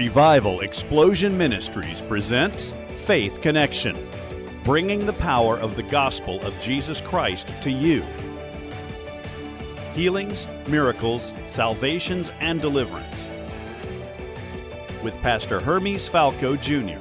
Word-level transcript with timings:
Revival 0.00 0.60
Explosion 0.60 1.36
Ministries 1.36 2.00
presents 2.00 2.74
Faith 2.94 3.42
Connection, 3.42 4.08
bringing 4.64 5.04
the 5.04 5.12
power 5.12 5.58
of 5.58 5.76
the 5.76 5.82
gospel 5.82 6.40
of 6.40 6.58
Jesus 6.58 7.02
Christ 7.02 7.52
to 7.60 7.70
you. 7.70 8.02
Healings, 9.92 10.48
miracles, 10.66 11.34
salvations, 11.48 12.32
and 12.40 12.62
deliverance. 12.62 13.28
With 15.02 15.18
Pastor 15.18 15.60
Hermes 15.60 16.08
Falco 16.08 16.56
Jr. 16.56 16.96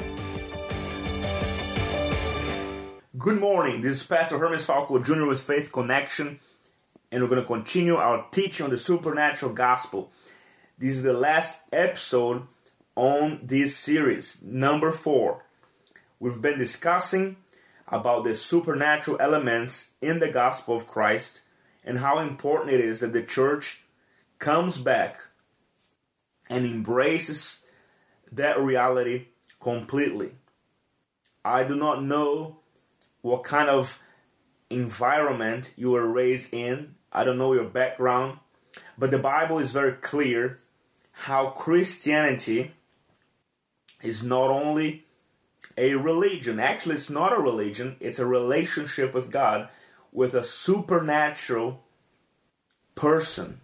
Good 3.18 3.39
morning. 3.39 3.81
This 3.81 4.02
is 4.02 4.04
Pastor 4.05 4.38
Hermes 4.38 4.66
Falco 4.66 5.00
Jr. 5.00 5.25
with 5.25 5.39
Faith 5.39 5.71
Connection, 5.71 6.41
and 7.13 7.23
we're 7.23 7.29
going 7.29 7.39
to 7.39 7.47
continue 7.47 7.95
our 7.95 8.25
teaching 8.31 8.66
on 8.66 8.71
the 8.71 8.77
supernatural 8.77 9.54
gospel. 9.54 10.11
This 10.77 10.95
is 10.95 11.04
the 11.04 11.13
last 11.13 11.61
episode 11.71 12.46
on 13.00 13.39
this 13.42 13.78
series, 13.78 14.42
number 14.42 14.92
four. 14.92 15.46
We've 16.20 16.42
been 16.42 16.60
discussing 16.60 17.38
about 17.88 18.25
the 18.25 18.36
supernatural 18.36 19.16
elements 19.22 19.92
in 20.02 20.20
the 20.20 20.28
gospel 20.28 20.75
of 20.75 20.86
Christ 20.86 21.39
and 21.86 22.00
how 22.00 22.20
important 22.20 22.74
it 22.74 22.82
is 22.82 23.00
that 23.00 23.14
the 23.14 23.24
church 23.24 23.84
comes 24.38 24.78
back 24.80 25.18
and 26.50 26.66
embraces 26.66 27.62
that 28.34 28.60
reality 28.60 29.28
completely. 29.61 30.32
I 31.46 31.64
do 31.64 31.75
not 31.75 32.03
know 32.03 32.58
what 33.22 33.45
kind 33.45 33.70
of 33.70 33.97
environment 34.70 35.72
you 35.78 35.92
were 35.92 36.06
raised 36.06 36.53
in. 36.53 36.95
I 37.14 37.23
don't 37.23 37.38
know 37.38 37.53
your 37.53 37.64
background, 37.64 38.39
but 38.97 39.09
the 39.09 39.20
Bible 39.20 39.58
is 39.58 39.72
very 39.72 39.94
clear 39.94 40.59
how 41.14 41.52
Christianity 41.52 42.73
is 44.02 44.23
not 44.23 44.50
only 44.50 45.05
a 45.78 45.95
religion, 45.95 46.59
actually, 46.59 46.95
it's 46.95 47.09
not 47.09 47.33
a 47.33 47.42
religion, 47.42 47.95
it's 48.00 48.19
a 48.19 48.25
relationship 48.25 49.14
with 49.14 49.31
God, 49.31 49.69
with 50.11 50.33
a 50.33 50.44
supernatural 50.44 51.83
person. 52.95 53.61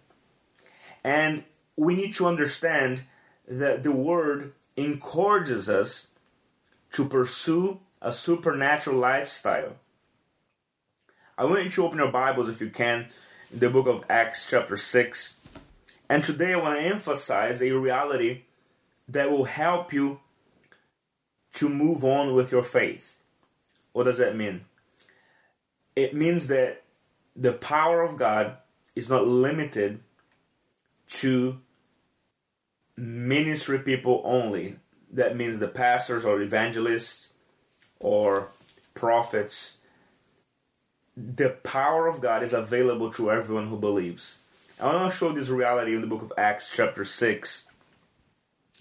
And 1.04 1.44
we 1.76 1.94
need 1.94 2.14
to 2.14 2.26
understand 2.26 3.04
that 3.46 3.82
the 3.82 3.92
word 3.92 4.52
encourages 4.76 5.68
us 5.68 6.08
to 6.92 7.04
pursue 7.06 7.80
a 8.00 8.12
supernatural 8.12 8.96
lifestyle. 8.96 9.76
I 11.38 11.44
want 11.44 11.64
you 11.64 11.70
to 11.70 11.84
open 11.84 11.98
your 11.98 12.10
Bibles 12.10 12.48
if 12.48 12.60
you 12.60 12.70
can 12.70 13.08
in 13.52 13.58
the 13.58 13.68
book 13.68 13.86
of 13.86 14.04
Acts, 14.08 14.48
chapter 14.48 14.76
6. 14.76 15.36
And 16.08 16.24
today 16.24 16.54
I 16.54 16.56
want 16.56 16.78
to 16.78 16.86
emphasize 16.86 17.60
a 17.60 17.72
reality 17.72 18.42
that 19.08 19.30
will 19.30 19.44
help 19.44 19.92
you 19.92 20.20
to 21.56 21.68
move 21.68 22.04
on 22.04 22.34
with 22.34 22.52
your 22.52 22.62
faith. 22.62 23.16
What 23.92 24.04
does 24.04 24.18
that 24.18 24.36
mean? 24.36 24.64
It 25.94 26.14
means 26.14 26.46
that 26.48 26.82
the 27.34 27.52
power 27.52 28.02
of 28.02 28.16
God 28.16 28.56
is 28.94 29.08
not 29.08 29.26
limited 29.26 30.00
to 31.08 31.60
ministry 32.96 33.78
people 33.78 34.22
only. 34.24 34.76
That 35.12 35.36
means 35.36 35.58
the 35.58 35.68
pastors 35.68 36.24
or 36.24 36.40
evangelists 36.40 37.30
or 38.00 38.48
prophets. 38.94 39.76
The 41.16 41.50
power 41.50 42.06
of 42.06 42.20
God 42.20 42.42
is 42.42 42.52
available 42.52 43.10
to 43.14 43.30
everyone 43.30 43.68
who 43.68 43.78
believes. 43.78 44.38
I 44.78 44.86
want 44.94 45.10
to 45.10 45.16
show 45.16 45.32
this 45.32 45.48
reality 45.48 45.94
in 45.94 46.02
the 46.02 46.06
book 46.06 46.20
of 46.20 46.32
Acts, 46.36 46.70
chapter 46.74 47.04
6 47.04 47.64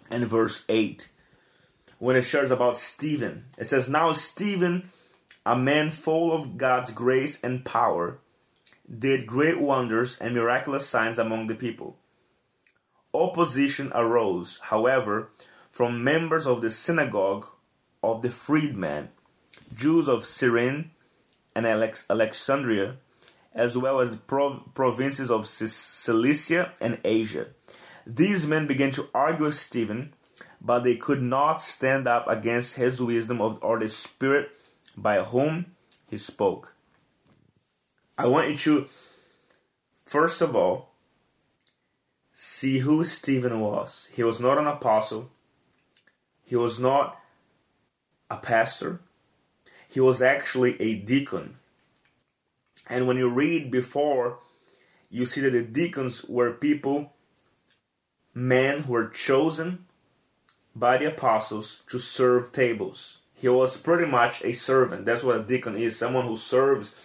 and 0.09 0.27
verse 0.27 0.65
8, 0.67 1.07
when 1.99 2.15
it 2.15 2.23
shares 2.23 2.51
about 2.51 2.77
Stephen. 2.77 3.45
It 3.57 3.69
says, 3.69 3.89
Now 3.89 4.13
Stephen, 4.13 4.89
a 5.45 5.55
man 5.55 5.91
full 5.91 6.31
of 6.31 6.57
God's 6.57 6.91
grace 6.91 7.39
and 7.43 7.65
power, 7.65 8.19
did 8.87 9.25
great 9.25 9.59
wonders 9.59 10.17
and 10.19 10.35
miraculous 10.35 10.87
signs 10.87 11.17
among 11.17 11.47
the 11.47 11.55
people. 11.55 11.97
Opposition 13.13 13.91
arose, 13.95 14.59
however, 14.63 15.29
from 15.71 16.03
members 16.03 16.45
of 16.45 16.61
the 16.61 16.69
synagogue 16.69 17.47
of 18.03 18.21
the 18.21 18.29
freedmen, 18.29 19.09
Jews 19.73 20.07
of 20.07 20.25
Cyrene 20.25 20.91
and 21.55 21.65
Alex- 21.65 22.05
Alexandria, 22.09 22.97
as 23.53 23.77
well 23.77 23.99
as 23.99 24.11
the 24.11 24.17
prov- 24.17 24.63
provinces 24.73 25.31
of 25.31 25.47
Cilicia 25.47 26.73
and 26.81 26.99
Asia. 27.03 27.47
These 28.05 28.45
men 28.45 28.67
began 28.67 28.91
to 28.91 29.09
argue 29.13 29.45
with 29.45 29.55
Stephen, 29.55 30.13
but 30.65 30.83
they 30.83 30.95
could 30.95 31.21
not 31.21 31.61
stand 31.61 32.07
up 32.07 32.27
against 32.27 32.75
his 32.75 32.99
wisdom 32.99 33.39
or 33.39 33.77
the 33.77 33.87
spirit 33.87 34.49
by 34.97 35.21
whom 35.21 35.67
he 36.09 36.17
spoke. 36.17 36.73
I 38.17 38.25
want 38.25 38.49
you 38.49 38.57
to, 38.57 38.87
first 40.03 40.41
of 40.41 40.55
all, 40.55 40.89
see 42.33 42.79
who 42.79 43.05
Stephen 43.05 43.59
was. 43.59 44.09
He 44.11 44.23
was 44.23 44.39
not 44.39 44.57
an 44.57 44.65
apostle, 44.65 45.29
he 46.43 46.55
was 46.55 46.79
not 46.79 47.19
a 48.31 48.37
pastor, 48.37 49.01
he 49.87 49.99
was 49.99 50.19
actually 50.19 50.81
a 50.81 50.95
deacon. 50.95 51.57
And 52.89 53.07
when 53.07 53.17
you 53.17 53.29
read 53.29 53.69
before, 53.69 54.39
you 55.11 55.27
see 55.27 55.41
that 55.41 55.51
the 55.51 55.61
deacons 55.61 56.25
were 56.25 56.53
people, 56.53 57.13
men 58.33 58.83
who 58.83 58.93
were 58.93 59.09
chosen 59.09 59.84
by 60.75 60.97
the 60.97 61.07
apostles 61.07 61.83
to 61.89 61.99
serve 61.99 62.51
tables. 62.51 63.19
He 63.33 63.47
was 63.47 63.77
pretty 63.77 64.09
much 64.09 64.43
a 64.43 64.53
servant. 64.53 65.05
That's 65.05 65.23
what 65.23 65.39
a 65.39 65.43
deacon 65.43 65.75
is 65.75 65.97
someone 65.97 66.25
who 66.25 66.37
serves 66.37 66.95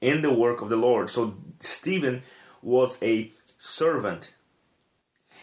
in 0.00 0.22
the 0.22 0.32
work 0.32 0.60
of 0.60 0.68
the 0.68 0.76
Lord. 0.76 1.10
So 1.10 1.36
Stephen 1.60 2.22
was 2.62 3.02
a 3.02 3.30
servant. 3.58 4.34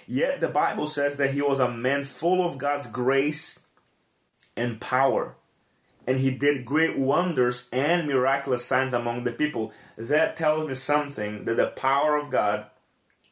Yet 0.07 0.41
the 0.41 0.49
Bible 0.49 0.87
says 0.87 1.17
that 1.17 1.31
he 1.31 1.41
was 1.41 1.59
a 1.59 1.71
man 1.71 2.05
full 2.05 2.45
of 2.45 2.57
God's 2.57 2.87
grace 2.87 3.59
and 4.55 4.81
power 4.81 5.35
and 6.07 6.19
he 6.19 6.31
did 6.31 6.65
great 6.65 6.97
wonders 6.97 7.67
and 7.71 8.07
miraculous 8.07 8.65
signs 8.65 8.93
among 8.93 9.23
the 9.23 9.31
people. 9.31 9.71
That 9.97 10.35
tells 10.35 10.67
me 10.67 10.75
something 10.75 11.45
that 11.45 11.57
the 11.57 11.67
power 11.67 12.17
of 12.17 12.31
God 12.31 12.65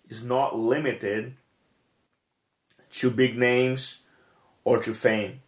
is 0.08 0.24
not 0.24 0.58
limited 0.58 1.36
to 2.92 3.12
big 3.12 3.38
names 3.38 4.00
or 4.69 4.78
to 4.78 4.94
fame. 4.94 5.41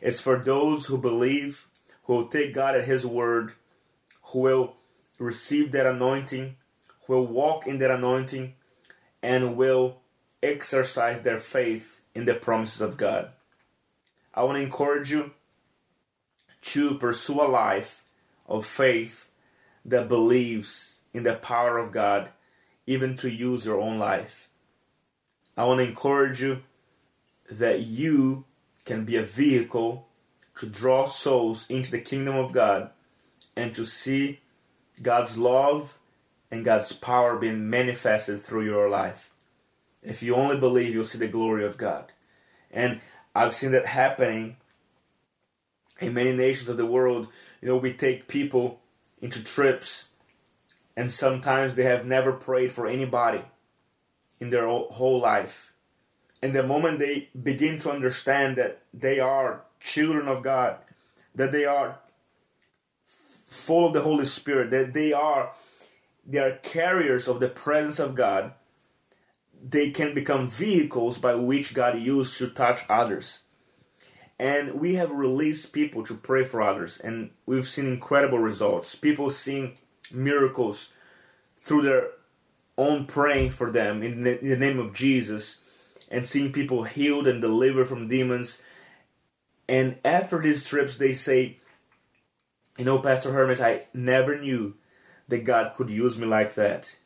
It's 0.00 0.20
for 0.20 0.36
those 0.36 0.86
who 0.86 0.98
believe, 0.98 1.68
who 2.02 2.16
will 2.16 2.26
take 2.26 2.52
God 2.52 2.74
at 2.74 2.82
His 2.82 3.06
word, 3.06 3.52
who 4.22 4.40
will 4.40 4.74
receive 5.20 5.70
that 5.70 5.86
anointing, 5.86 6.56
who 7.06 7.12
will 7.12 7.28
walk 7.28 7.68
in 7.68 7.78
that 7.78 7.92
anointing, 7.92 8.54
and 9.22 9.56
will 9.56 10.00
exercise 10.42 11.22
their 11.22 11.38
faith 11.38 12.00
in 12.12 12.24
the 12.24 12.34
promises 12.34 12.80
of 12.80 12.96
God. 12.96 13.30
I 14.34 14.42
want 14.42 14.56
to 14.56 14.62
encourage 14.62 15.12
you 15.12 15.30
to 16.62 16.98
pursue 16.98 17.40
a 17.40 17.46
life 17.46 18.02
of 18.48 18.66
faith 18.66 19.28
that 19.84 20.08
believes 20.08 21.02
in 21.14 21.22
the 21.22 21.34
power 21.34 21.78
of 21.78 21.92
God, 21.92 22.30
even 22.84 23.14
to 23.18 23.30
use 23.30 23.64
your 23.64 23.80
own 23.80 24.00
life. 24.00 24.48
I 25.56 25.66
want 25.66 25.78
to 25.78 25.86
encourage 25.86 26.42
you 26.42 26.62
that 27.50 27.80
you 27.80 28.44
can 28.84 29.04
be 29.04 29.16
a 29.16 29.22
vehicle 29.22 30.06
to 30.58 30.66
draw 30.66 31.06
souls 31.06 31.66
into 31.68 31.90
the 31.90 32.00
kingdom 32.00 32.36
of 32.36 32.52
God 32.52 32.90
and 33.56 33.74
to 33.74 33.84
see 33.84 34.40
God's 35.02 35.36
love 35.38 35.98
and 36.50 36.64
God's 36.64 36.92
power 36.92 37.36
being 37.36 37.70
manifested 37.70 38.42
through 38.42 38.64
your 38.64 38.88
life. 38.88 39.30
If 40.02 40.22
you 40.22 40.34
only 40.34 40.58
believe, 40.58 40.94
you'll 40.94 41.04
see 41.04 41.18
the 41.18 41.28
glory 41.28 41.64
of 41.64 41.78
God. 41.78 42.12
And 42.70 43.00
I've 43.34 43.54
seen 43.54 43.72
that 43.72 43.86
happening 43.86 44.56
in 46.00 46.14
many 46.14 46.34
nations 46.34 46.68
of 46.68 46.76
the 46.76 46.86
world, 46.86 47.28
you 47.60 47.68
know, 47.68 47.76
we 47.76 47.92
take 47.92 48.26
people 48.26 48.80
into 49.20 49.44
trips, 49.44 50.08
and 50.96 51.10
sometimes 51.10 51.74
they 51.74 51.84
have 51.84 52.06
never 52.06 52.32
prayed 52.32 52.72
for 52.72 52.86
anybody 52.86 53.42
in 54.40 54.50
their 54.50 54.66
whole 54.66 55.20
life. 55.20 55.69
And 56.42 56.54
the 56.54 56.62
moment 56.62 56.98
they 56.98 57.28
begin 57.40 57.78
to 57.80 57.90
understand 57.90 58.56
that 58.56 58.82
they 58.94 59.20
are 59.20 59.62
children 59.80 60.28
of 60.28 60.42
God, 60.42 60.76
that 61.34 61.52
they 61.52 61.64
are 61.64 61.98
full 63.06 63.86
of 63.86 63.94
the 63.94 64.00
Holy 64.00 64.24
Spirit, 64.24 64.70
that 64.70 64.94
they 64.94 65.12
are 65.12 65.52
they 66.26 66.38
are 66.38 66.52
carriers 66.62 67.26
of 67.28 67.40
the 67.40 67.48
presence 67.48 67.98
of 67.98 68.14
God, 68.14 68.52
they 69.62 69.90
can 69.90 70.14
become 70.14 70.48
vehicles 70.48 71.18
by 71.18 71.34
which 71.34 71.74
God 71.74 71.98
used 71.98 72.38
to 72.38 72.48
touch 72.48 72.80
others. 72.88 73.40
And 74.38 74.80
we 74.80 74.94
have 74.94 75.10
released 75.10 75.72
people 75.72 76.04
to 76.04 76.14
pray 76.14 76.44
for 76.44 76.62
others 76.62 76.98
and 76.98 77.30
we've 77.44 77.68
seen 77.68 77.86
incredible 77.86 78.38
results. 78.38 78.94
People 78.94 79.30
seeing 79.30 79.76
miracles 80.10 80.92
through 81.62 81.82
their 81.82 82.08
own 82.78 83.04
praying 83.06 83.50
for 83.50 83.70
them 83.70 84.02
in 84.02 84.22
the, 84.22 84.40
in 84.40 84.48
the 84.48 84.56
name 84.56 84.78
of 84.78 84.94
jesus 84.94 85.58
and 86.10 86.26
seeing 86.26 86.52
people 86.52 86.84
healed 86.84 87.26
and 87.26 87.40
delivered 87.40 87.86
from 87.86 88.08
demons. 88.08 88.60
And 89.68 89.98
after 90.04 90.40
these 90.40 90.66
trips, 90.66 90.96
they 90.96 91.14
say, 91.14 91.58
You 92.78 92.84
know, 92.84 92.98
Pastor 92.98 93.32
Hermes, 93.32 93.60
I 93.60 93.84
never 93.94 94.38
knew 94.38 94.74
that 95.28 95.44
God 95.44 95.74
could 95.76 95.90
use 95.90 96.18
me 96.18 96.26
like 96.26 96.54
that. 96.54 96.96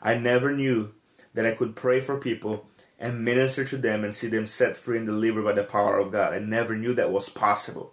I 0.00 0.16
never 0.16 0.52
knew 0.52 0.94
that 1.34 1.46
I 1.46 1.52
could 1.52 1.76
pray 1.76 2.00
for 2.00 2.18
people 2.18 2.66
and 2.98 3.24
minister 3.24 3.64
to 3.64 3.76
them 3.76 4.04
and 4.04 4.14
see 4.14 4.28
them 4.28 4.46
set 4.46 4.76
free 4.76 4.98
and 4.98 5.06
delivered 5.06 5.44
by 5.44 5.52
the 5.52 5.64
power 5.64 5.98
of 5.98 6.10
God. 6.10 6.32
I 6.32 6.38
never 6.38 6.74
knew 6.74 6.94
that 6.94 7.12
was 7.12 7.28
possible 7.28 7.92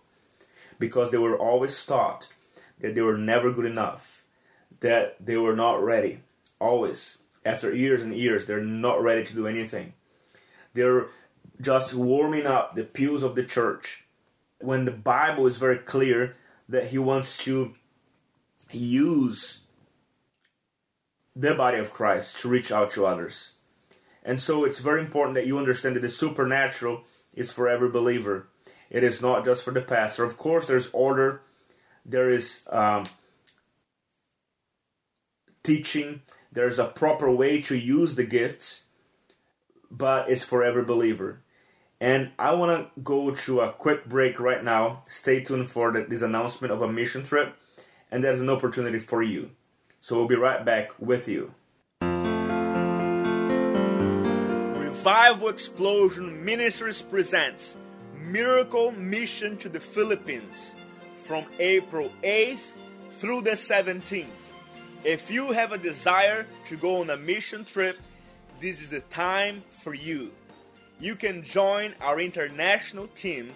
because 0.80 1.12
they 1.12 1.18
were 1.18 1.38
always 1.38 1.86
taught 1.86 2.30
that 2.80 2.96
they 2.96 3.02
were 3.02 3.18
never 3.18 3.52
good 3.52 3.66
enough, 3.66 4.24
that 4.80 5.18
they 5.20 5.38
were 5.38 5.56
not 5.56 5.84
ready. 5.84 6.20
Always, 6.60 7.18
after 7.46 7.74
years 7.74 8.02
and 8.02 8.16
years, 8.16 8.46
they're 8.46 8.62
not 8.62 9.04
ready 9.04 9.26
to 9.26 9.34
do 9.34 9.48
anything. 9.48 9.94
They're 10.74 11.08
just 11.62 11.94
warming 11.94 12.46
up 12.46 12.76
the 12.76 12.84
pews 12.84 13.24
of 13.24 13.36
the 13.36 13.44
church 13.44 14.06
when 14.60 14.86
the 14.86 14.92
Bible 14.92 15.46
is 15.46 15.58
very 15.58 15.78
clear 15.78 16.36
that 16.70 16.88
He 16.88 16.98
wants 16.98 17.38
to 17.46 17.76
use 18.72 19.60
the 21.36 21.54
body 21.54 21.78
of 21.78 21.94
Christ 21.94 22.40
to 22.40 22.50
reach 22.50 22.72
out 22.72 22.92
to 22.92 23.06
others. 23.06 23.52
And 24.24 24.40
so 24.40 24.64
it's 24.64 24.80
very 24.80 25.02
important 25.02 25.36
that 25.36 25.48
you 25.48 25.58
understand 25.58 25.96
that 25.96 26.02
the 26.02 26.10
supernatural 26.10 27.04
is 27.34 27.52
for 27.52 27.68
every 27.68 27.90
believer. 27.90 28.48
It 28.90 29.04
is 29.04 29.22
not 29.22 29.44
just 29.44 29.64
for 29.64 29.72
the 29.72 29.82
pastor. 29.82 30.24
Of 30.24 30.38
course, 30.38 30.66
there's 30.66 30.90
order, 30.92 31.42
there 32.06 32.30
is 32.30 32.62
um, 32.70 33.04
teaching, 35.64 36.22
there's 36.52 36.80
a 36.80 36.86
proper 36.86 37.30
way 37.32 37.62
to 37.64 37.76
use 37.76 38.16
the 38.16 38.24
gifts, 38.24 38.83
but 39.96 40.30
it's 40.30 40.44
for 40.44 40.64
every 40.64 40.84
believer. 40.84 41.42
And 42.02 42.32
I 42.38 42.54
want 42.56 42.94
to 42.96 43.02
go 43.02 43.32
to 43.32 43.62
a 43.62 43.72
quick 43.72 44.10
break 44.10 44.40
right 44.40 44.64
now. 44.64 45.04
Stay 45.08 45.42
tuned 45.42 45.70
for 45.70 45.92
the, 45.92 46.04
this 46.04 46.22
announcement 46.22 46.74
of 46.74 46.82
a 46.82 46.92
mission 46.92 47.24
trip, 47.24 47.56
and 48.12 48.24
there's 48.24 48.42
an 48.42 48.50
opportunity 48.50 49.00
for 49.00 49.24
you. 49.24 49.52
So 50.02 50.18
we'll 50.18 50.28
be 50.28 50.36
right 50.36 50.66
back 50.66 50.92
with 51.00 51.30
you. 51.30 51.54
Revival 54.76 55.50
Explosion 55.50 56.44
Ministries 56.44 57.02
presents 57.02 57.78
Miracle 58.16 58.92
Mission 58.92 59.58
to 59.58 59.70
the 59.70 59.80
Philippines 59.80 60.76
from 61.16 61.46
April 61.60 62.12
8th 62.24 62.74
through 63.12 63.42
the 63.42 63.52
17th. 63.52 64.28
If 65.04 65.30
you 65.30 65.52
have 65.52 65.72
a 65.72 65.78
desire 65.78 66.48
to 66.66 66.78
go 66.78 67.02
on 67.02 67.10
a 67.10 67.18
mission 67.18 67.64
trip, 67.64 67.98
this 68.62 68.82
is 68.82 68.90
the 68.90 69.02
time 69.02 69.64
for 69.70 69.94
you. 69.94 70.32
You 71.00 71.16
can 71.16 71.44
join 71.44 71.94
our 72.02 72.20
international 72.20 73.08
team 73.08 73.56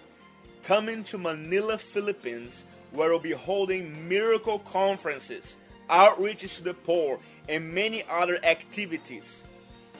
coming 0.64 1.02
to 1.04 1.18
Manila, 1.18 1.78
Philippines, 1.78 2.64
where 2.92 3.10
we'll 3.10 3.20
be 3.20 3.32
holding 3.32 4.08
miracle 4.08 4.58
conferences, 4.58 5.56
outreaches 5.88 6.56
to 6.56 6.64
the 6.64 6.74
poor, 6.74 7.20
and 7.48 7.74
many 7.74 8.04
other 8.10 8.38
activities. 8.44 9.44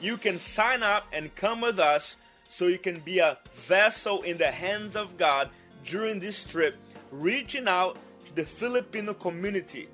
You 0.01 0.17
can 0.17 0.37
sign 0.37 0.83
up 0.83 1.07
and 1.11 1.33
come 1.35 1.61
with 1.61 1.79
us 1.79 2.17
so 2.47 2.67
you 2.67 2.77
can 2.77 2.99
be 2.99 3.19
a 3.19 3.37
vessel 3.53 4.21
in 4.21 4.37
the 4.37 4.51
hands 4.51 4.95
of 4.95 5.17
God 5.17 5.49
during 5.83 6.19
this 6.19 6.43
trip, 6.43 6.75
reaching 7.11 7.67
out 7.67 7.97
to 8.25 8.35
the 8.35 8.43
Filipino 8.43 9.13
community. 9.13 9.87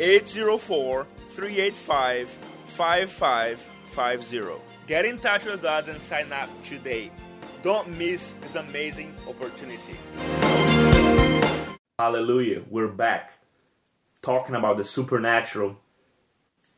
804 0.00 1.06
385 1.30 2.28
5550. 2.66 4.62
Get 4.88 5.04
in 5.04 5.20
touch 5.20 5.44
with 5.44 5.64
us 5.64 5.86
and 5.86 6.02
sign 6.02 6.32
up 6.32 6.50
today. 6.64 7.12
Don't 7.62 7.96
miss 7.96 8.34
this 8.40 8.56
amazing 8.56 9.14
opportunity. 9.28 9.94
Hallelujah. 12.00 12.62
We're 12.68 12.88
back 12.88 13.36
talking 14.26 14.56
about 14.56 14.76
the 14.76 14.84
supernatural 14.84 15.76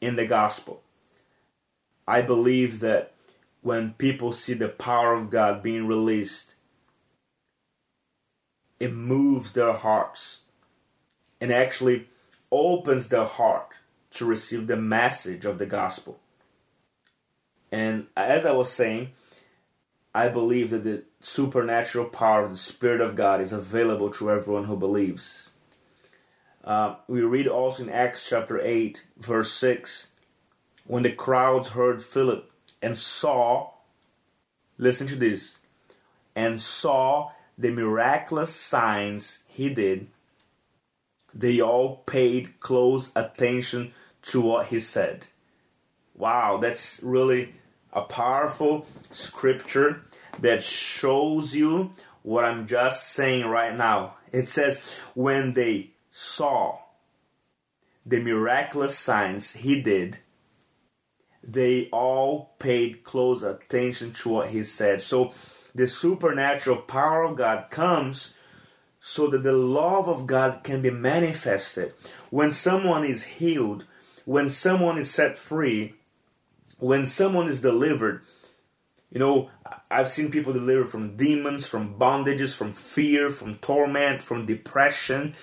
in 0.03 0.17
the 0.17 0.27
gospel. 0.27 0.83
I 2.07 2.21
believe 2.21 2.81
that 2.81 3.15
when 3.63 3.95
people 3.95 4.33
see 4.33 4.53
the 4.53 4.69
power 4.69 5.15
of 5.15 5.31
God 5.31 5.63
being 5.63 5.87
released, 5.87 6.55
it 8.79 8.93
moves 8.93 9.53
their 9.53 9.73
hearts 9.73 10.41
and 11.41 11.51
actually 11.51 12.09
opens 12.53 13.09
their 13.09 13.25
heart 13.25 13.71
to 14.11 14.27
receive 14.27 14.67
the 14.67 14.77
message 14.77 15.47
of 15.47 15.57
the 15.59 15.67
gospel. 15.67 16.21
And 17.73 18.09
as 18.15 18.45
I 18.45 18.53
was 18.53 18.71
saying, 18.71 19.13
I 20.15 20.29
believe 20.29 20.69
that 20.69 20.85
the 20.85 21.05
supernatural 21.23 22.07
power 22.11 22.45
of 22.45 22.51
the 22.51 22.59
Spirit 22.59 23.01
of 23.01 23.17
God 23.17 23.41
is 23.41 23.53
available 23.53 24.11
to 24.11 24.31
everyone 24.31 24.65
who 24.65 24.77
believes. 24.77 25.49
Uh, 26.69 26.97
we 27.09 27.23
read 27.23 27.49
also 27.49 27.83
in 27.83 27.89
Acts 27.89 28.29
chapter 28.29 28.61
8, 28.61 29.07
verse 29.17 29.51
6, 29.55 30.09
when 30.87 31.03
the 31.03 31.11
crowds 31.11 31.71
heard 31.71 32.03
Philip 32.03 32.53
and 32.83 32.99
saw, 32.99 33.71
listen 34.77 35.07
to 35.07 35.17
this, 35.17 35.61
and 36.37 36.61
saw 36.61 37.31
the 37.57 37.71
miraculous 37.71 38.55
signs 38.55 39.39
he 39.49 39.73
did, 39.73 40.09
they 41.33 41.59
all 41.59 42.03
paid 42.05 42.61
close 42.61 43.13
attention 43.17 43.93
to 44.21 44.43
what 44.43 44.67
he 44.67 44.79
said. 44.79 45.27
Wow, 46.15 46.59
that's 46.59 47.01
really 47.03 47.55
a 47.95 48.03
powerful 48.03 48.87
scripture 49.11 50.03
that 50.39 50.63
shows 50.63 51.55
you 51.55 51.93
what 52.23 52.45
I'm 52.45 52.67
just 52.67 53.09
saying 53.09 53.47
right 53.47 53.75
now. 53.75 54.17
It 54.33 54.51
says, 54.51 54.99
when 55.15 55.55
they 55.55 55.93
saw 56.21 56.81
the 58.05 58.21
miraculous 58.21 58.99
signs 58.99 59.53
he 59.53 59.81
did, 59.81 60.19
they 61.45 61.89
all 61.93 62.55
paid 62.59 63.05
close 63.05 63.45
attention 63.45 64.13
to 64.13 64.29
what 64.29 64.49
he 64.49 64.65
said. 64.65 65.01
So 65.01 65.33
the 65.77 65.87
supernatural 65.87 66.79
power 66.79 67.23
of 67.23 67.37
God 67.37 67.71
comes 67.71 68.35
so 68.99 69.29
that 69.29 69.45
the 69.45 69.53
love 69.53 70.09
of 70.09 70.27
God 70.27 70.65
can 70.65 70.83
be 70.83 70.91
manifested. 70.91 71.95
When 72.31 72.53
someone 72.53 73.05
is 73.05 73.23
healed, 73.23 73.85
when 74.25 74.51
someone 74.51 74.99
is 74.99 75.13
set 75.13 75.39
free, 75.39 75.95
when 76.81 77.07
someone 77.07 77.47
is 77.47 77.61
delivered, 77.61 78.23
you 79.13 79.21
know, 79.21 79.51
I've 79.89 80.11
seen 80.11 80.33
people 80.33 80.53
delivered 80.53 80.91
from 80.91 81.17
demons, 81.17 81.67
from 81.67 81.95
bondages, 81.95 82.57
from 82.57 82.73
fear, 82.73 83.31
from 83.31 83.57
torment, 83.59 84.23
from 84.23 84.47
depression. 84.47 85.35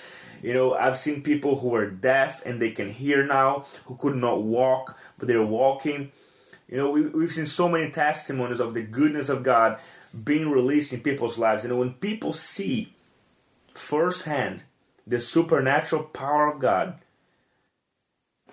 You 0.45 0.53
know, 0.53 0.75
I've 0.75 0.99
seen 0.99 1.23
people 1.23 1.57
who 1.57 1.73
are 1.73 1.89
deaf 1.89 2.45
and 2.45 2.61
they 2.61 2.69
can 2.69 2.87
hear 2.87 3.25
now, 3.25 3.65
who 3.85 3.95
could 3.95 4.15
not 4.15 4.43
walk, 4.43 4.95
but 5.17 5.27
they're 5.27 5.41
walking. 5.41 6.11
You 6.69 6.77
know, 6.77 6.91
we, 6.91 7.01
we've 7.01 7.31
seen 7.31 7.47
so 7.47 7.67
many 7.67 7.89
testimonies 7.89 8.59
of 8.59 8.75
the 8.75 8.83
goodness 8.83 9.27
of 9.27 9.41
God 9.41 9.79
being 10.23 10.51
released 10.51 10.93
in 10.93 10.99
people's 10.99 11.39
lives. 11.39 11.65
And 11.65 11.79
when 11.79 11.93
people 11.93 12.31
see 12.31 12.93
firsthand 13.73 14.61
the 15.07 15.19
supernatural 15.19 16.03
power 16.03 16.51
of 16.51 16.59
God, 16.59 16.99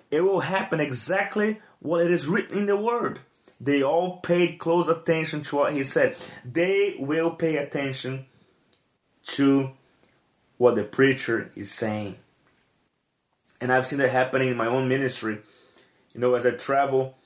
it 0.09 0.21
will 0.21 0.39
happen 0.39 0.79
exactly 0.79 1.61
what 1.77 2.03
it 2.03 2.09
is 2.09 2.25
written 2.25 2.57
in 2.57 2.65
the 2.65 2.75
Word. 2.75 3.19
They 3.61 3.83
all 3.83 4.17
paid 4.17 4.57
close 4.57 4.87
attention 4.87 5.43
to 5.43 5.57
what 5.57 5.73
he 5.73 5.83
said. 5.83 6.17
They 6.43 6.95
will 6.97 7.29
pay 7.29 7.57
attention 7.57 8.25
to 9.33 9.73
what 10.57 10.75
the 10.75 10.83
preacher 10.83 11.51
is 11.55 11.71
saying. 11.71 12.17
And 13.59 13.71
I've 13.71 13.87
seen 13.87 13.99
that 13.99 14.09
happening 14.09 14.49
in 14.49 14.57
my 14.57 14.67
own 14.67 14.87
ministry. 14.87 15.39
You 16.13 16.19
know, 16.19 16.35
as 16.35 16.45
I 16.45 16.51
travel 16.51 17.17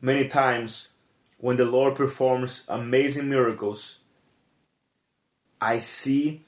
many 0.00 0.28
times, 0.28 0.88
when 1.38 1.56
the 1.56 1.64
Lord 1.64 1.94
performs 1.94 2.64
amazing 2.68 3.28
miracles, 3.28 3.98
I 5.60 5.78
see 5.78 6.42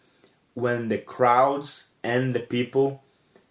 when 0.55 0.89
the 0.89 0.99
crowds 0.99 1.87
and 2.03 2.35
the 2.35 2.41
people 2.41 3.03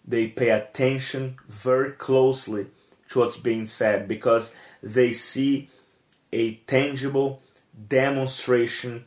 they 0.04 0.26
pay 0.28 0.50
attention 0.50 1.36
very 1.48 1.92
closely 1.92 2.66
to 3.10 3.20
what's 3.20 3.36
being 3.36 3.66
said 3.66 4.08
because 4.08 4.54
they 4.82 5.12
see 5.12 5.68
a 6.32 6.54
tangible 6.66 7.42
demonstration 7.88 9.04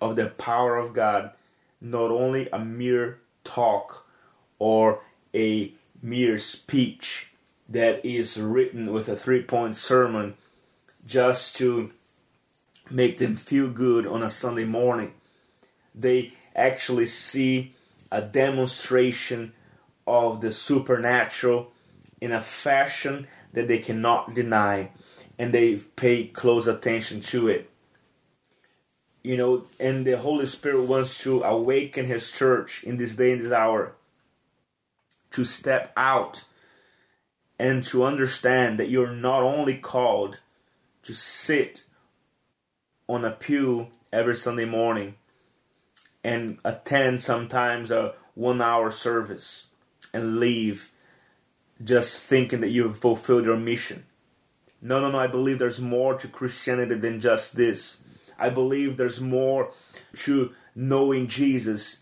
of 0.00 0.16
the 0.16 0.26
power 0.26 0.76
of 0.76 0.94
God, 0.94 1.32
not 1.80 2.10
only 2.10 2.48
a 2.52 2.58
mere 2.58 3.20
talk 3.44 4.06
or 4.58 5.00
a 5.34 5.72
mere 6.02 6.38
speech, 6.38 7.30
that 7.68 8.04
is 8.04 8.40
written 8.40 8.92
with 8.92 9.08
a 9.08 9.16
three 9.16 9.42
point 9.42 9.76
sermon 9.76 10.34
just 11.06 11.56
to 11.56 11.90
make 12.90 13.18
them 13.18 13.36
feel 13.36 13.68
good 13.68 14.06
on 14.06 14.22
a 14.22 14.30
Sunday 14.30 14.64
morning. 14.64 15.12
They 15.94 16.32
actually 16.56 17.06
see 17.06 17.74
a 18.10 18.22
demonstration 18.22 19.52
of 20.06 20.40
the 20.40 20.52
supernatural 20.52 21.72
in 22.20 22.32
a 22.32 22.40
fashion 22.40 23.26
that 23.52 23.68
they 23.68 23.78
cannot 23.78 24.34
deny 24.34 24.90
and 25.38 25.52
they 25.52 25.76
pay 25.76 26.26
close 26.26 26.66
attention 26.66 27.20
to 27.20 27.48
it. 27.48 27.70
You 29.22 29.36
know, 29.36 29.64
and 29.80 30.06
the 30.06 30.16
Holy 30.16 30.46
Spirit 30.46 30.82
wants 30.82 31.22
to 31.24 31.42
awaken 31.42 32.06
His 32.06 32.30
church 32.30 32.84
in 32.84 32.96
this 32.96 33.16
day 33.16 33.32
and 33.32 33.44
this 33.44 33.52
hour 33.52 33.92
to 35.32 35.44
step 35.44 35.92
out 35.96 36.44
and 37.58 37.82
to 37.84 38.04
understand 38.04 38.78
that 38.78 38.88
you're 38.88 39.12
not 39.12 39.42
only 39.42 39.76
called 39.76 40.38
to 41.02 41.12
sit 41.12 41.84
on 43.08 43.24
a 43.24 43.30
pew 43.30 43.88
every 44.12 44.36
Sunday 44.36 44.64
morning 44.64 45.14
and 46.22 46.58
attend 46.64 47.22
sometimes 47.22 47.90
a 47.90 48.14
one 48.34 48.60
hour 48.60 48.90
service 48.90 49.66
and 50.12 50.38
leave 50.38 50.90
just 51.82 52.18
thinking 52.18 52.60
that 52.60 52.70
you've 52.70 52.96
fulfilled 52.96 53.44
your 53.44 53.56
mission. 53.56 54.04
No, 54.80 55.00
no, 55.00 55.10
no, 55.10 55.18
I 55.18 55.26
believe 55.26 55.58
there's 55.58 55.80
more 55.80 56.14
to 56.18 56.28
Christianity 56.28 56.94
than 56.94 57.20
just 57.20 57.56
this. 57.56 57.98
I 58.38 58.50
believe 58.50 58.96
there's 58.96 59.20
more 59.20 59.72
to 60.18 60.52
knowing 60.74 61.26
Jesus 61.26 61.96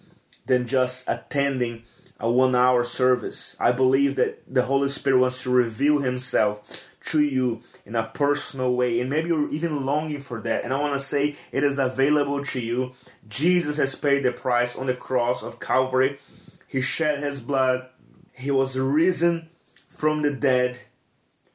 than 0.46 0.66
just 0.66 1.08
attending 1.08 1.84
a 2.18 2.30
one 2.30 2.54
hour 2.54 2.84
service. 2.84 3.56
I 3.58 3.72
believe 3.72 4.16
that 4.16 4.42
the 4.52 4.62
Holy 4.62 4.88
Spirit 4.88 5.18
wants 5.18 5.42
to 5.42 5.50
reveal 5.50 5.98
Himself 5.98 6.86
to 7.06 7.20
you 7.20 7.62
in 7.84 7.94
a 7.94 8.04
personal 8.04 8.74
way, 8.74 9.00
and 9.00 9.08
maybe 9.08 9.28
you're 9.28 9.50
even 9.50 9.86
longing 9.86 10.20
for 10.20 10.40
that. 10.40 10.64
And 10.64 10.74
I 10.74 10.80
want 10.80 10.94
to 10.94 11.06
say 11.06 11.36
it 11.52 11.62
is 11.62 11.78
available 11.78 12.44
to 12.46 12.60
you. 12.60 12.92
Jesus 13.28 13.76
has 13.76 13.94
paid 13.94 14.24
the 14.24 14.32
price 14.32 14.74
on 14.74 14.86
the 14.86 14.94
cross 14.94 15.42
of 15.42 15.60
Calvary, 15.60 16.18
He 16.66 16.80
shed 16.80 17.20
His 17.20 17.40
blood, 17.40 17.88
He 18.32 18.50
was 18.50 18.78
risen 18.78 19.50
from 19.88 20.22
the 20.22 20.32
dead 20.32 20.80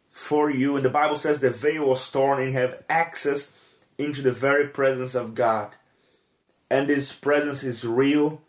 for 0.09 0.49
you. 0.49 0.75
And 0.75 0.85
the 0.85 0.89
Bible 0.89 1.17
says 1.17 1.39
the 1.39 1.49
veil 1.49 1.85
was 1.85 2.09
torn 2.09 2.39
and 2.39 2.53
you 2.53 2.59
have 2.59 2.83
access 2.89 3.51
into 3.97 4.21
the 4.21 4.31
very 4.31 4.67
presence 4.67 5.15
of 5.15 5.35
God. 5.35 5.75
And 6.69 6.87
this 6.87 7.13
presence 7.13 7.63
is 7.63 7.85
real, 7.85 8.41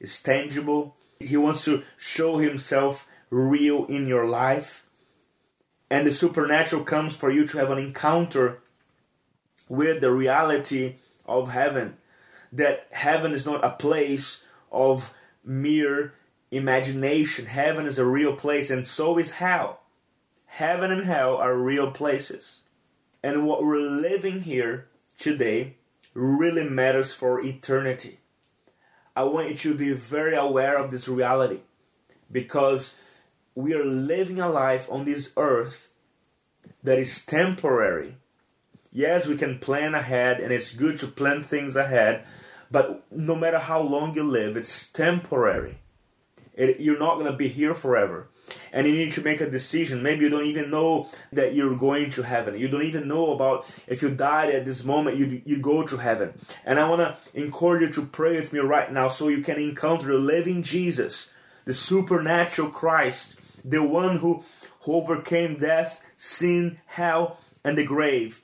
is 0.00 0.22
tangible. 0.22 0.96
He 1.20 1.36
wants 1.36 1.64
to 1.66 1.82
show 1.96 2.38
himself 2.38 3.06
real 3.30 3.86
in 3.86 4.06
your 4.06 4.26
life. 4.26 4.86
And 5.90 6.06
the 6.06 6.12
supernatural 6.12 6.84
comes 6.84 7.14
for 7.14 7.30
you 7.30 7.46
to 7.46 7.58
have 7.58 7.70
an 7.70 7.78
encounter 7.78 8.60
with 9.68 10.00
the 10.00 10.12
reality 10.12 10.96
of 11.26 11.50
heaven. 11.50 11.96
That 12.52 12.88
heaven 12.90 13.32
is 13.32 13.46
not 13.46 13.64
a 13.64 13.70
place 13.70 14.44
of 14.72 15.12
mere 15.44 16.14
imagination. 16.50 17.46
Heaven 17.46 17.86
is 17.86 17.98
a 17.98 18.06
real 18.06 18.34
place, 18.34 18.70
and 18.70 18.86
so 18.86 19.18
is 19.18 19.32
hell. 19.32 19.80
Heaven 20.46 20.90
and 20.90 21.04
hell 21.04 21.36
are 21.36 21.54
real 21.54 21.90
places. 21.90 22.60
And 23.26 23.44
what 23.44 23.64
we're 23.64 23.80
living 23.80 24.42
here 24.42 24.86
today 25.18 25.74
really 26.14 26.62
matters 26.62 27.12
for 27.12 27.40
eternity. 27.40 28.20
I 29.16 29.24
want 29.24 29.50
you 29.50 29.56
to 29.56 29.74
be 29.74 29.92
very 29.94 30.36
aware 30.36 30.78
of 30.78 30.92
this 30.92 31.08
reality 31.08 31.62
because 32.30 32.94
we 33.56 33.74
are 33.74 33.84
living 33.84 34.38
a 34.38 34.48
life 34.48 34.86
on 34.88 35.06
this 35.06 35.32
earth 35.36 35.90
that 36.84 37.00
is 37.00 37.26
temporary. 37.26 38.18
Yes, 38.92 39.26
we 39.26 39.36
can 39.36 39.58
plan 39.58 39.96
ahead 39.96 40.38
and 40.38 40.52
it's 40.52 40.72
good 40.72 40.96
to 40.98 41.08
plan 41.08 41.42
things 41.42 41.74
ahead, 41.74 42.24
but 42.70 43.04
no 43.10 43.34
matter 43.34 43.58
how 43.58 43.80
long 43.80 44.14
you 44.14 44.22
live, 44.22 44.56
it's 44.56 44.86
temporary. 44.86 45.78
It, 46.54 46.78
you're 46.78 46.96
not 46.96 47.18
going 47.18 47.32
to 47.32 47.36
be 47.36 47.48
here 47.48 47.74
forever. 47.74 48.28
And 48.72 48.86
you 48.86 48.94
need 48.94 49.12
to 49.12 49.22
make 49.22 49.40
a 49.40 49.50
decision. 49.50 50.02
Maybe 50.02 50.24
you 50.24 50.30
don't 50.30 50.46
even 50.46 50.70
know 50.70 51.08
that 51.32 51.54
you're 51.54 51.76
going 51.76 52.10
to 52.10 52.22
heaven. 52.22 52.58
You 52.58 52.68
don't 52.68 52.82
even 52.82 53.08
know 53.08 53.32
about 53.32 53.66
if 53.86 54.02
you 54.02 54.10
died 54.10 54.50
at 54.50 54.64
this 54.64 54.84
moment, 54.84 55.16
you, 55.16 55.42
you 55.44 55.58
go 55.58 55.86
to 55.86 55.96
heaven. 55.96 56.34
And 56.64 56.78
I 56.78 56.88
want 56.88 57.00
to 57.00 57.16
encourage 57.40 57.82
you 57.82 58.02
to 58.02 58.06
pray 58.06 58.36
with 58.36 58.52
me 58.52 58.60
right 58.60 58.92
now 58.92 59.08
so 59.08 59.28
you 59.28 59.42
can 59.42 59.58
encounter 59.58 60.08
the 60.08 60.18
living 60.18 60.62
Jesus, 60.62 61.32
the 61.64 61.74
supernatural 61.74 62.70
Christ, 62.70 63.38
the 63.64 63.82
one 63.82 64.18
who, 64.18 64.44
who 64.80 64.94
overcame 64.94 65.58
death, 65.58 66.00
sin, 66.16 66.78
hell, 66.86 67.38
and 67.64 67.76
the 67.76 67.84
grave. 67.84 68.42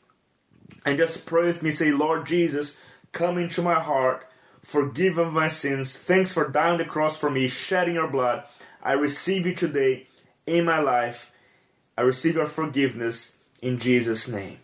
And 0.84 0.98
just 0.98 1.26
pray 1.26 1.44
with 1.44 1.62
me, 1.62 1.70
say, 1.70 1.92
Lord 1.92 2.26
Jesus, 2.26 2.76
come 3.12 3.38
into 3.38 3.62
my 3.62 3.78
heart 3.78 4.26
Forgive 4.62 5.18
of 5.18 5.32
my 5.32 5.48
sins. 5.48 5.96
Thanks 5.96 6.32
for 6.32 6.48
dying 6.48 6.78
the 6.78 6.84
cross 6.84 7.18
for 7.18 7.28
me, 7.28 7.48
shedding 7.48 7.94
your 7.94 8.08
blood. 8.08 8.44
I 8.82 8.92
receive 8.92 9.46
you 9.46 9.54
today 9.54 10.06
in 10.46 10.64
my 10.64 10.80
life. 10.80 11.32
I 11.96 12.02
receive 12.02 12.34
your 12.34 12.46
forgiveness 12.46 13.36
in 13.60 13.78
Jesus' 13.78 14.28
name. 14.28 14.58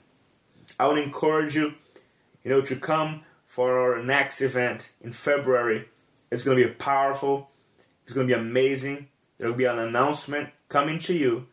I 0.78 0.88
would 0.88 0.98
encourage 0.98 1.54
you, 1.54 1.75
you 2.42 2.50
know, 2.50 2.60
to 2.62 2.76
come 2.76 3.22
for 3.46 3.78
our 3.78 4.02
next 4.02 4.40
event 4.40 4.90
in 5.00 5.12
February. 5.12 5.88
It's 6.30 6.44
going 6.44 6.58
to 6.58 6.64
be 6.64 6.70
powerful. 6.72 7.50
It's 8.04 8.12
going 8.12 8.26
to 8.28 8.34
be 8.34 8.40
amazing. 8.40 9.08
There 9.38 9.48
will 9.48 9.56
be 9.56 9.64
an 9.64 9.78
announcement 9.78 10.50
coming 10.68 10.98
to 11.00 11.14
you, 11.14 11.46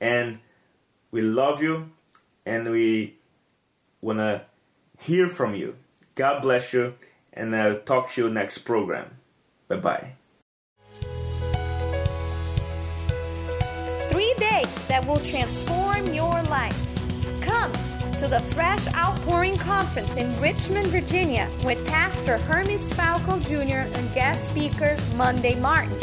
and 0.00 0.40
we 1.10 1.22
love 1.22 1.62
you, 1.62 1.90
and 2.44 2.70
we 2.70 3.16
want 4.00 4.18
to 4.18 4.42
hear 4.98 5.28
from 5.28 5.54
you. 5.54 5.76
God 6.14 6.42
bless 6.42 6.72
you 6.72 6.94
and 7.32 7.54
I'll 7.56 7.80
talk 7.80 8.10
to 8.12 8.24
you 8.24 8.30
next 8.30 8.58
program. 8.58 9.16
Bye 9.68 9.76
bye. 9.76 10.21
That 14.92 15.06
will 15.06 15.16
transform 15.20 16.12
your 16.12 16.42
life. 16.42 16.76
Come 17.40 17.72
to 18.20 18.28
the 18.28 18.40
Fresh 18.52 18.86
Outpouring 18.88 19.56
Conference 19.56 20.16
in 20.16 20.38
Richmond, 20.38 20.88
Virginia 20.88 21.48
with 21.64 21.86
Pastor 21.86 22.36
Hermes 22.36 22.92
Falco 22.92 23.40
Jr. 23.40 23.88
and 23.96 24.14
guest 24.14 24.50
speaker 24.50 24.98
Monday 25.16 25.54
Martin 25.54 25.98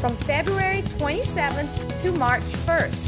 from 0.00 0.16
February 0.16 0.82
27th 0.98 2.02
to 2.02 2.10
March 2.18 2.42
1st, 2.42 3.06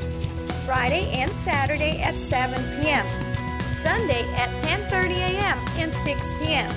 Friday 0.65 1.11
and 1.11 1.33
Saturday 1.39 2.01
at 2.01 2.15
7 2.15 2.63
p.m., 2.79 3.05
Sunday 3.83 4.23
at 4.35 4.49
10:30 4.63 5.11
a.m. 5.11 5.59
and 5.77 5.93
6 6.05 6.21
p.m. 6.39 6.71